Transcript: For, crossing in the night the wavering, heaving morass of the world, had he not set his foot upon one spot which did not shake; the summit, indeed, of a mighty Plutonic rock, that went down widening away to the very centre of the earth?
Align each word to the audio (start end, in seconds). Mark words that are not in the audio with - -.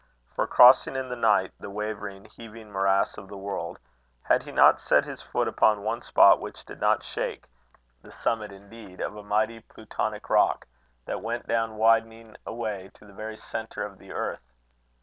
For, 0.33 0.47
crossing 0.47 0.95
in 0.95 1.09
the 1.09 1.15
night 1.15 1.51
the 1.59 1.69
wavering, 1.69 2.25
heaving 2.25 2.71
morass 2.71 3.19
of 3.19 3.27
the 3.27 3.37
world, 3.37 3.77
had 4.23 4.41
he 4.41 4.51
not 4.51 4.81
set 4.81 5.05
his 5.05 5.21
foot 5.21 5.47
upon 5.47 5.83
one 5.83 6.01
spot 6.01 6.41
which 6.41 6.65
did 6.65 6.81
not 6.81 7.03
shake; 7.03 7.45
the 8.01 8.09
summit, 8.09 8.51
indeed, 8.51 8.99
of 8.99 9.15
a 9.15 9.21
mighty 9.21 9.59
Plutonic 9.59 10.27
rock, 10.27 10.65
that 11.05 11.21
went 11.21 11.47
down 11.47 11.75
widening 11.75 12.35
away 12.47 12.89
to 12.95 13.05
the 13.05 13.13
very 13.13 13.37
centre 13.37 13.83
of 13.83 13.99
the 13.99 14.11
earth? 14.11 14.41